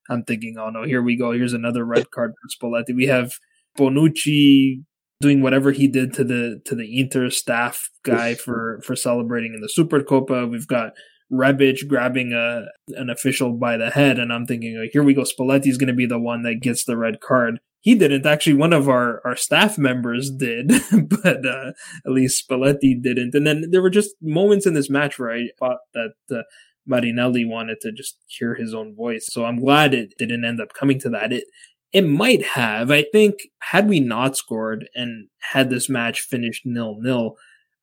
[0.07, 1.31] I'm thinking, oh no, here we go.
[1.31, 2.95] Here's another red card for Spalletti.
[2.95, 3.31] We have
[3.79, 4.83] Bonucci
[5.21, 9.62] doing whatever he did to the to the Inter staff guy for for celebrating in
[9.62, 10.47] the Supercoppa.
[10.47, 10.91] We've got
[11.33, 15.23] Rebic grabbing a an official by the head, and I'm thinking, oh, here we go.
[15.23, 17.60] Spalletti's going to be the one that gets the red card.
[17.79, 18.25] He didn't.
[18.25, 20.71] Actually, one of our, our staff members did,
[21.23, 21.71] but uh,
[22.05, 23.33] at least Spalletti didn't.
[23.33, 26.41] And then there were just moments in this match where I thought that uh,
[26.85, 29.27] Marinelli wanted to just hear his own voice.
[29.29, 31.31] So I'm glad it didn't end up coming to that.
[31.31, 31.45] It
[31.93, 32.91] it might have.
[32.91, 37.35] I think had we not scored and had this match finished nil nil,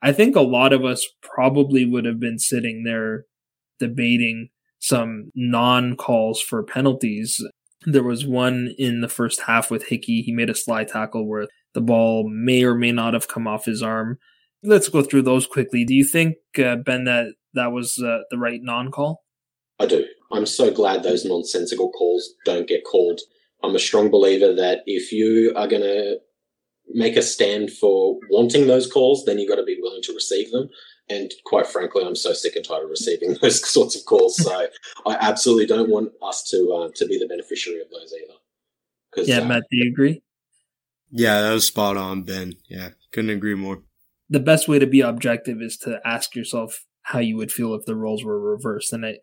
[0.03, 3.25] I think a lot of us probably would have been sitting there
[3.79, 7.41] debating some non calls for penalties.
[7.87, 10.23] There was one in the first half with Hickey.
[10.23, 13.65] He made a sly tackle where the ball may or may not have come off
[13.65, 14.19] his arm.
[14.63, 15.85] Let's go through those quickly.
[15.85, 19.23] Do you think, uh, Ben, that that was uh, the right non call?
[19.79, 20.07] I do.
[20.33, 23.21] I'm so glad those nonsensical calls don't get called.
[23.63, 26.19] I'm a strong believer that if you are going to
[26.93, 30.51] make a stand for wanting those calls, then you've got to be willing to receive
[30.51, 30.69] them.
[31.09, 34.37] And quite frankly, I'm so sick and tired of receiving those sorts of calls.
[34.37, 34.67] So
[35.07, 39.29] I absolutely don't want us to uh, to be the beneficiary of those either.
[39.29, 40.23] Yeah, uh, Matt, do you agree?
[41.11, 42.55] Yeah, that was spot on, Ben.
[42.69, 43.83] Yeah, couldn't agree more.
[44.29, 47.85] The best way to be objective is to ask yourself how you would feel if
[47.85, 48.93] the roles were reversed.
[48.93, 49.19] And I,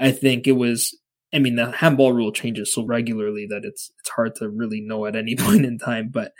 [0.00, 0.98] I think it was,
[1.32, 5.06] I mean, the handball rule changes so regularly that it's, it's hard to really know
[5.06, 6.32] at any point in time, but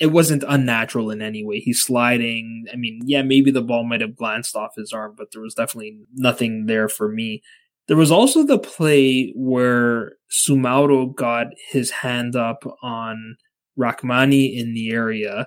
[0.00, 1.60] it wasn't unnatural in any way.
[1.60, 2.66] He's sliding.
[2.72, 5.54] I mean, yeah, maybe the ball might have glanced off his arm, but there was
[5.54, 7.42] definitely nothing there for me.
[7.88, 13.36] There was also the play where Soumaoro got his hand up on
[13.78, 15.46] Rrahmani in the area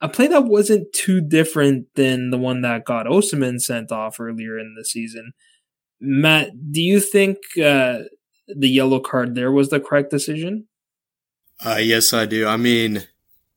[0.00, 4.58] a play that wasn't too different than the one that got Osimhen sent off earlier
[4.58, 5.32] in the season.
[6.00, 8.00] Matt, do you think uh,
[8.46, 10.66] the yellow card there was the correct decision?
[11.64, 12.46] Uh, yes, I do.
[12.46, 13.04] I mean,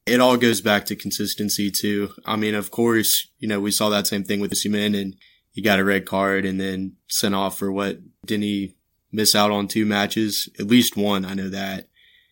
[0.05, 2.11] it all goes back to consistency too.
[2.25, 5.15] I mean, of course, you know, we saw that same thing with Osimhen and
[5.51, 7.99] he got a red card and then sent off for what?
[8.25, 8.75] Didn't he
[9.11, 10.49] miss out on two matches?
[10.59, 11.25] At least one.
[11.25, 11.87] I know that.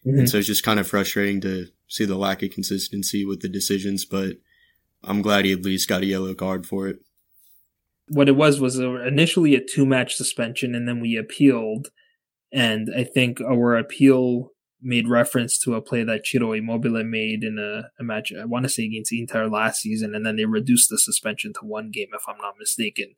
[0.06, 0.20] Mm-hmm.
[0.20, 3.50] And so it's just kind of frustrating to see the lack of consistency with the
[3.50, 4.38] decisions, but
[5.04, 7.00] I'm glad he at least got a yellow card for it.
[8.10, 11.90] What it was was initially a two match suspension and then we appealed.
[12.52, 17.58] And I think our appeal made reference to a play that Ciro Immobile made in
[17.58, 20.90] a, a match, I want to say against Inter last season, and then they reduced
[20.90, 23.16] the suspension to one game, if I'm not mistaken.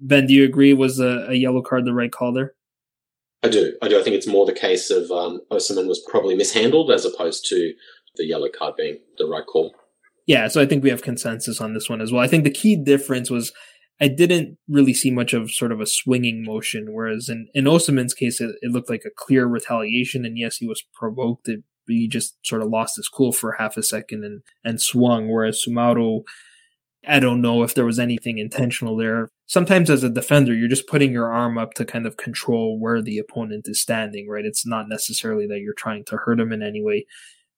[0.00, 2.54] Ben, do you agree was a, a yellow card the right call there?
[3.42, 3.74] I do.
[3.82, 3.98] I do.
[3.98, 7.72] I think it's more the case of um, Osimhen was probably mishandled as opposed to
[8.16, 9.74] the yellow card being the right call.
[10.26, 12.22] Yeah, so I think we have consensus on this one as well.
[12.22, 13.52] I think the key difference was
[14.00, 17.64] I didn't really see much of sort of a swinging motion, whereas in, in
[18.16, 20.24] case, it, it looked like a clear retaliation.
[20.24, 21.48] And yes, he was provoked.
[21.48, 25.28] It, he just sort of lost his cool for half a second and, and swung.
[25.28, 26.22] Whereas Soumaoro,
[27.08, 29.30] I don't know if there was anything intentional there.
[29.46, 33.02] Sometimes as a defender, you're just putting your arm up to kind of control where
[33.02, 34.44] the opponent is standing, right?
[34.44, 37.06] It's not necessarily that you're trying to hurt him in any way.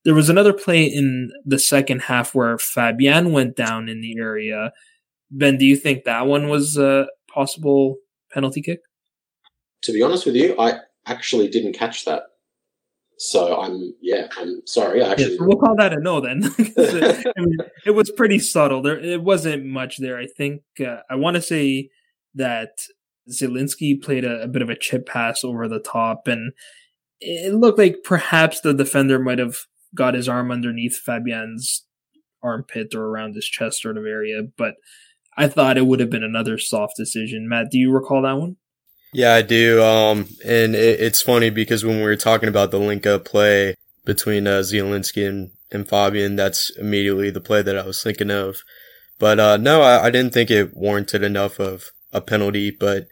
[0.04, 4.72] There was another play in the second half where Fabian went down in the area
[5.30, 7.96] Ben, do you think that one was a possible
[8.32, 8.80] penalty kick?
[9.82, 12.24] To be honest with you, I actually didn't catch that.
[13.18, 15.02] So I'm yeah, I'm sorry.
[15.02, 16.40] I actually yeah, we'll call that a no then.
[16.58, 18.80] it, I mean, it, was pretty subtle.
[18.80, 20.18] There, it wasn't much there.
[20.18, 21.90] I think uh, I want to say
[22.34, 22.78] that
[23.30, 26.52] Zielinski played a, a, bit of a chip pass over the top, and
[27.20, 29.56] it looked like perhaps the defender might have
[29.94, 31.84] got his arm underneath Fabian's
[32.42, 34.76] armpit or around his chest sort of area, but
[35.36, 37.48] I thought it would have been another soft decision.
[37.48, 38.56] Matt, do you recall that one?
[39.12, 39.82] Yeah, I do.
[39.82, 43.74] Um, and it, it's funny because when we were talking about the link up play
[44.04, 48.58] between uh, Zielinski and, and Fabian, that's immediately the play that I was thinking of.
[49.18, 53.08] But uh, no, I, I didn't think it warranted enough of a penalty, but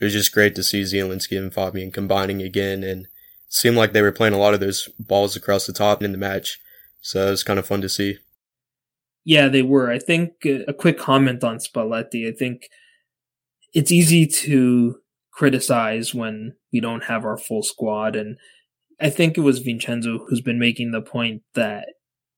[0.00, 3.06] it was just great to see Zielinski and Fabian combining again and
[3.48, 6.18] seemed like they were playing a lot of those balls across the top in the
[6.18, 6.58] match.
[7.02, 8.18] So it was kind of fun to see.
[9.24, 9.90] Yeah, they were.
[9.90, 12.28] I think uh, a quick comment on Spalletti.
[12.28, 12.68] I think
[13.72, 14.96] it's easy to
[15.32, 18.16] criticize when we don't have our full squad.
[18.16, 18.36] And
[19.00, 21.88] I think it was Vincenzo who's been making the point that,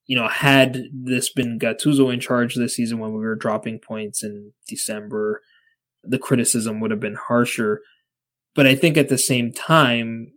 [0.06, 4.22] you know, had this been Gattuso in charge this season when we were dropping points
[4.22, 5.40] in December,
[6.04, 7.80] the criticism would have been harsher.
[8.54, 10.32] But I think at the same time,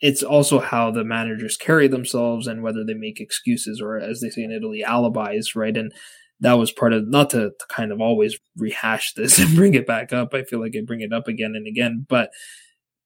[0.00, 4.28] it's also how the managers carry themselves and whether they make excuses or, as they
[4.28, 5.76] say in Italy, alibis, right?
[5.76, 5.92] And
[6.40, 9.86] that was part of not to, to, kind of always rehash this and bring it
[9.86, 10.34] back up.
[10.34, 12.30] I feel like I bring it up again and again, but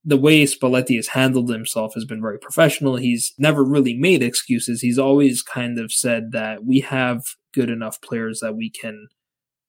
[0.03, 2.95] the way Spalletti has handled himself has been very professional.
[2.95, 4.81] He's never really made excuses.
[4.81, 7.23] He's always kind of said that we have
[7.53, 9.07] good enough players that we can,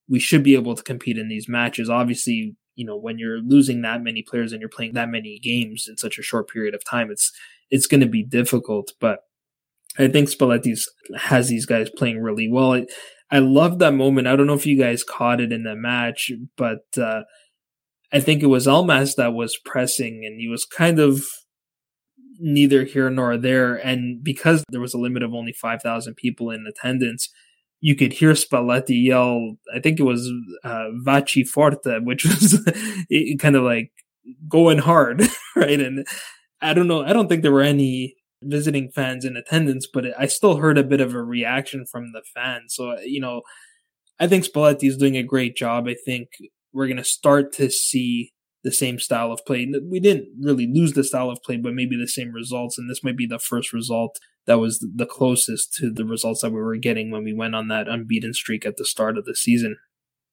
[0.09, 1.91] we should be able to compete in these matches.
[1.91, 5.87] Obviously, you know when you're losing that many players and you're playing that many games
[5.89, 7.33] in such a short period of time it's
[7.71, 8.93] it's going to be difficult.
[9.01, 9.21] But
[9.99, 12.75] i think spalletti's has these guys playing really well.
[12.75, 12.87] I,
[13.31, 14.27] I love that moment.
[14.27, 17.23] I don't know if you guys caught it in the match but uh,
[18.13, 21.23] i think it was elmas that was pressing and he was kind of
[22.43, 23.75] neither here nor there.
[23.77, 27.29] And because there was a limit of only 5000 people in attendance
[27.83, 30.31] you could hear Spalletti yell, I think it was
[30.63, 32.65] uh, Va Ci Forte, which was
[33.41, 33.91] kind of like
[34.49, 35.23] going hard,
[35.57, 35.81] right?
[35.81, 36.07] And
[36.63, 40.27] I don't know, I don't think there were any visiting fans in attendance, but I
[40.27, 42.75] still heard a bit of a reaction from the fans.
[42.75, 43.43] So, you know,
[44.21, 45.89] I think Spalletti is doing a great job.
[45.89, 46.29] I think
[46.73, 48.32] we're going to start to see
[48.65, 49.71] the same style of play.
[49.89, 52.79] We didn't really lose the style of play, but maybe the same results.
[52.79, 56.51] And this might be the first result that was the closest to the results that
[56.51, 59.37] we were getting when we went on that unbeaten streak at the start of the
[59.37, 59.77] season.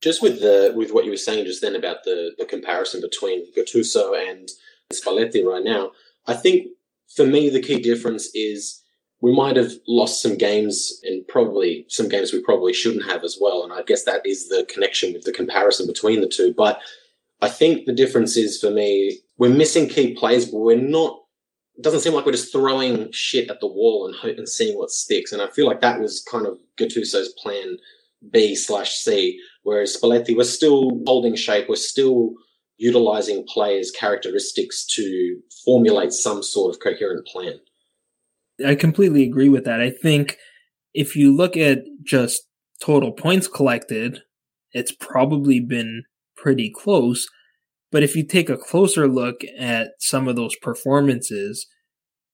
[0.02, 3.46] Just with the with what you were saying just then about the, the comparison between
[3.54, 4.50] Gattuso and
[4.94, 5.92] Spalletti right now,
[6.26, 6.68] I think
[7.16, 8.82] for me the key difference is
[9.22, 13.38] we might have lost some games and probably some games we probably shouldn't have as
[13.40, 13.64] well.
[13.64, 16.54] And I guess that is the connection with the comparison between the two.
[16.56, 16.80] But
[17.42, 21.20] I think the difference is for me, we're missing key players, but we're not
[21.80, 24.78] it doesn't seem like we're just throwing shit at the wall and hope and seeing
[24.78, 25.32] what sticks.
[25.32, 27.78] And I feel like that was kind of Gattuso's plan
[28.32, 32.34] B slash C, whereas Spalletti was still holding shape, was still
[32.78, 37.62] utilizing players' characteristics to formulate some sort of coherent plan.
[38.66, 39.80] I completely agree with that.
[39.80, 40.38] I think
[40.94, 42.44] if you look at just
[42.82, 44.24] total points collected,
[44.74, 46.04] it's probably been
[46.42, 47.28] pretty close.
[47.92, 51.68] But if you take a closer look at some of those performances,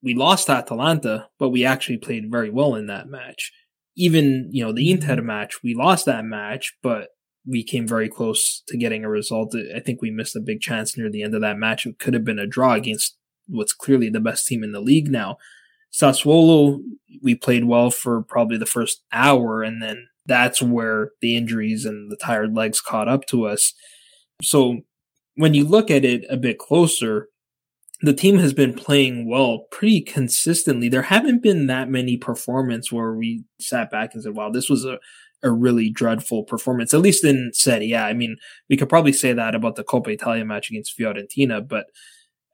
[0.04, 3.52] we lost Atalanta, but we actually played very well in that match.
[3.98, 5.02] Even, you know, the mm-hmm.
[5.02, 7.10] Inter match, we lost that match, but
[7.48, 9.56] we came very close to getting a result.
[9.76, 11.86] I think we missed a big chance near the end of that match.
[11.86, 15.10] It could have been a draw against what's clearly the best team in the league
[15.10, 15.38] now.
[15.94, 16.80] Sassuolo,
[17.22, 22.12] we played well for probably the first hour, and then that's where the injuries and
[22.12, 23.74] the tired legs caught up to us.
[24.42, 24.82] So
[25.36, 27.30] when you look at it a bit closer,
[28.02, 30.90] the team has been playing well pretty consistently.
[30.90, 34.86] There haven't been that many performances where we sat back and said, wow, this was
[34.86, 35.00] a,
[35.44, 38.00] a really dreadful performance, at least in Serie A.
[38.00, 38.38] I mean,
[38.70, 41.88] we could probably say that about the Coppa Italia match against Fiorentina, but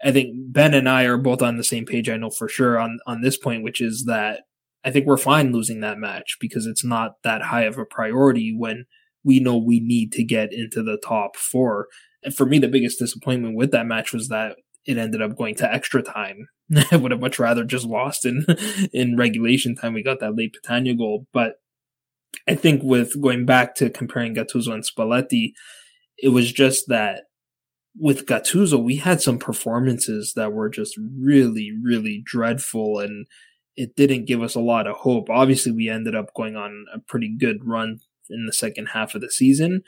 [0.04, 2.10] I think Ben and I are both on the same page.
[2.10, 4.42] I know for sure on, on this point, which is that
[4.84, 8.56] I think we're fine losing that match because it's not that high of a priority
[8.56, 8.86] when
[9.24, 11.88] we know we need to get into the top four.
[12.24, 14.56] And for me, the biggest disappointment with that match was that
[14.86, 16.48] it ended up going to extra time.
[16.92, 18.46] I would have much rather just lost in
[18.94, 19.94] in regulation time.
[19.94, 21.56] We got that late Petagna goal, but
[22.48, 25.54] I think with going back to comparing Gattuso and Spalletti,
[26.18, 27.24] it was just that
[27.98, 33.28] with Gattuso, we had some performances that were just really, really dreadful, and
[33.76, 35.30] it didn't give us a lot of hope.
[35.30, 38.00] Obviously, we ended up going on a pretty good run
[38.30, 39.82] in the second half of the season,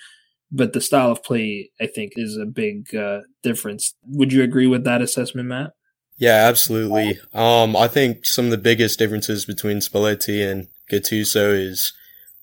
[0.51, 3.95] but the style of play, I think, is a big uh, difference.
[4.05, 5.71] Would you agree with that assessment, Matt?
[6.17, 7.19] Yeah, absolutely.
[7.33, 11.91] Um, I think some of the biggest differences between Spalletti and Gattuso is,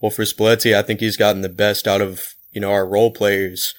[0.00, 3.12] well, for Spalletti, I think he's gotten the best out of, you know, our role
[3.12, 3.74] players.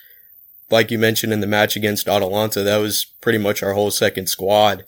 [0.70, 4.28] Like you mentioned in the match against Atalanta, that was pretty much our whole second
[4.28, 4.86] squad.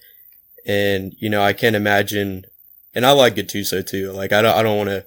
[0.65, 2.45] And, you know, I can't imagine,
[2.95, 4.13] and I like Gattuso too.
[4.13, 5.05] Like, I don't, I don't want to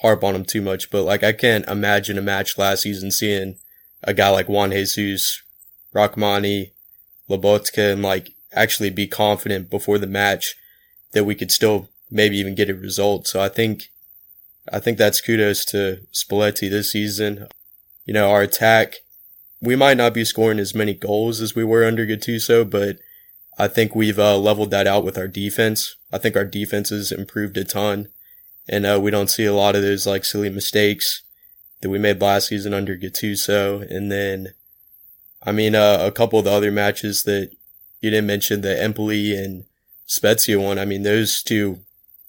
[0.00, 3.56] harp on him too much, but like, I can't imagine a match last season seeing
[4.02, 5.42] a guy like Juan Jesus,
[5.94, 6.72] Rrahmani,
[7.28, 10.54] Lobotka, and like actually be confident before the match
[11.12, 13.26] that we could still maybe even get a result.
[13.26, 13.90] So I think,
[14.72, 17.48] I think that's kudos to Spalletti this season.
[18.04, 18.96] You know, our attack,
[19.60, 22.98] we might not be scoring as many goals as we were under Gattuso, but
[23.58, 25.96] I think we've uh, leveled that out with our defense.
[26.12, 28.08] I think our defense has improved a ton,
[28.68, 31.22] and uh, we don't see a lot of those like silly mistakes
[31.80, 33.88] that we made last season under Gattuso.
[33.90, 34.54] And then,
[35.42, 37.50] I mean, uh, a couple of the other matches that
[38.00, 39.64] you didn't mention, the Empoli and
[40.06, 40.78] Spezia one.
[40.78, 41.80] I mean, those two,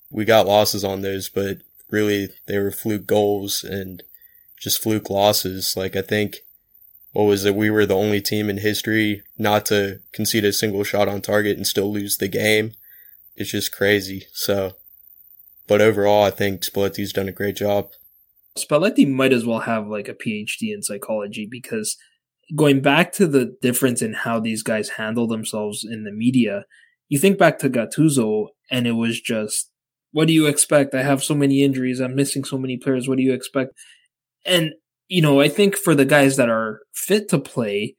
[0.10, 1.60] we got losses on those, but
[1.90, 4.04] really they were fluke goals and
[4.58, 5.76] just fluke losses.
[5.76, 6.38] Like, I think,
[7.12, 7.56] what was it?
[7.56, 11.58] We were the only team in history not to concede a single shot on target
[11.58, 12.74] and still lose the game.
[13.36, 14.28] It's just crazy.
[14.32, 14.74] So,
[15.70, 17.92] but overall, I think Spalletti's done a great job.
[18.58, 21.96] Spalletti might as well have like a PhD in psychology because
[22.56, 26.66] going back to the difference in how these guys handle themselves in the media,
[27.08, 29.72] you think back to Gattuso and it was just,
[30.12, 30.96] what do you expect?
[30.96, 32.00] I have so many injuries.
[32.00, 33.08] I'm missing so many players.
[33.08, 33.74] What do you expect?
[34.48, 34.74] And,
[35.08, 37.96] you know, I think for the guys that are fit to play,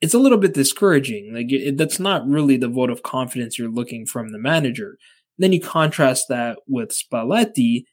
[0.00, 1.34] it's a little bit discouraging.
[1.34, 4.98] Like it, that's not really the vote of confidence you're looking from the manager.
[5.38, 7.84] Then you contrast that with Spalletti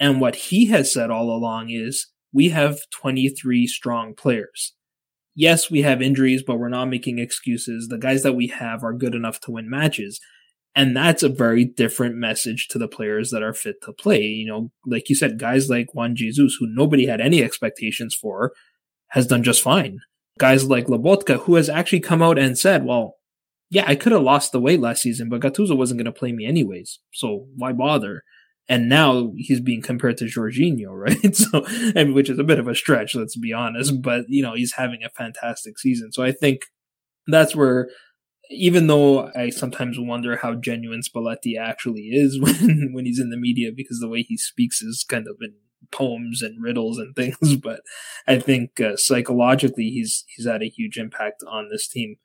[0.00, 4.74] and what he has said all along is we have 23 strong players.
[5.34, 7.88] Yes, we have injuries, but we're not making excuses.
[7.88, 10.20] The guys that we have are good enough to win matches.
[10.74, 14.22] And that's a very different message to the players that are fit to play.
[14.22, 18.52] You know, like you said, guys like Juan Jesus, who nobody had any expectations for,
[19.08, 20.00] has done just fine.
[20.38, 23.14] Guys like Lobotka, who has actually come out and said, well,
[23.70, 26.32] yeah, I could have lost the weight last season, but Gattuso wasn't going to play
[26.32, 27.00] me anyways.
[27.12, 28.24] So why bother?
[28.68, 31.34] and now he's being compared to Jorginho, right?
[31.34, 31.64] So,
[32.12, 35.02] which is a bit of a stretch, let's be honest, but you know, he's having
[35.02, 36.12] a fantastic season.
[36.12, 36.62] So I think
[37.26, 37.88] that's where,
[38.50, 43.36] even though I sometimes wonder how genuine Spalletti actually is when, when he's in the
[43.36, 45.54] media, because the way he speaks is kind of in
[45.90, 47.80] poems and riddles and things, but
[48.26, 52.16] I think uh, psychologically he's, he's had a huge impact on this team.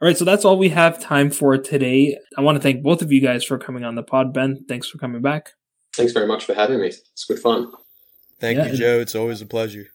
[0.00, 2.16] All right, so that's all we have time for today.
[2.36, 4.32] I want to thank both of you guys for coming on the pod.
[4.32, 5.54] Ben, thanks for coming back.
[5.94, 6.86] Thanks very much for having me.
[6.86, 7.72] It's good fun.
[8.40, 9.00] Thank yeah, you, Joe.
[9.00, 9.88] It's always a pleasure.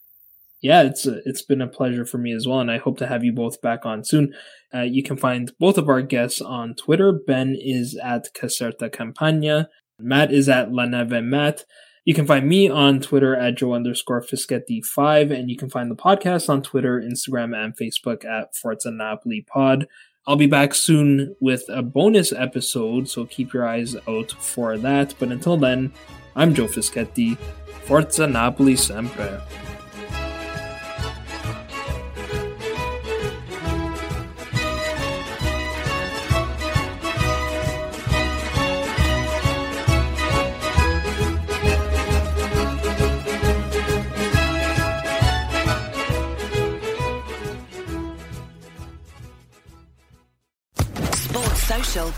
[0.61, 3.07] Yeah, it's a, it's been a pleasure for me as well, and I hope to
[3.07, 4.33] have you both back on soon.
[4.73, 7.13] Uh, you can find both of our guests on Twitter.
[7.13, 9.67] Ben is at Caserta Campagna.
[9.99, 11.63] Matt is at La Neve Matt.
[12.05, 15.95] You can find me on Twitter at Joe underscore Fischetti5, and you can find the
[15.95, 19.87] podcast on Twitter, Instagram, and Facebook at Forza Napoli Pod.
[20.27, 25.13] I'll be back soon with a bonus episode, so keep your eyes out for that.
[25.17, 25.93] But until then,
[26.35, 27.37] I'm Joe Fischetti.
[27.85, 29.41] Forza Napoli sempre.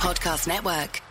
[0.05, 1.04] Podcast Network.